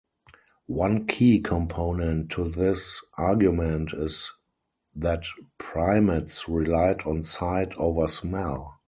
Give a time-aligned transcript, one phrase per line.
[0.65, 4.31] One key component to this argument is
[4.95, 5.21] that
[5.59, 8.79] primates relied on sight over smell.